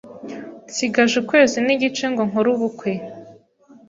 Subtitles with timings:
[0.69, 2.91] nsigaje ukwezi n’igice ngo nkore ubukwe,